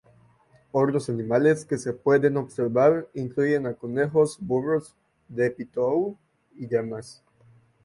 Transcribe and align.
Otros 0.71 1.11
animales 1.11 1.63
que 1.63 1.77
se 1.77 1.93
pueden 1.93 2.35
observar 2.35 3.07
incluyen 3.13 3.67
a 3.67 3.75
conejos, 3.75 4.35
burros 4.41 4.95
de 5.27 5.51
Poitou, 5.51 6.17
y 6.55 6.67
llamas. 6.67 7.21